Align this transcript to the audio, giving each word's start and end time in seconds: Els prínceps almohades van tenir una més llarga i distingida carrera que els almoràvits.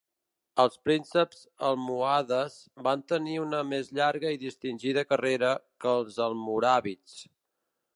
Els 0.61 0.77
prínceps 0.87 1.43
almohades 1.67 2.57
van 2.89 3.05
tenir 3.13 3.37
una 3.45 3.61
més 3.75 3.95
llarga 4.01 4.35
i 4.39 4.43
distingida 4.49 5.07
carrera 5.13 5.57
que 5.83 5.95
els 6.01 6.23
almoràvits. 6.31 7.21